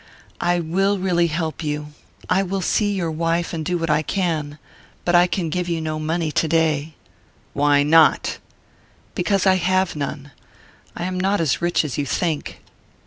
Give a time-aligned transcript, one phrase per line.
[0.39, 1.93] "I will really help you
[2.27, 4.57] I will see your wife and do what I can
[5.05, 6.95] but I can give you no money today."
[7.53, 8.39] "Why not?"
[9.13, 10.31] "Because I have none.
[10.97, 12.61] I am not as rich as you think."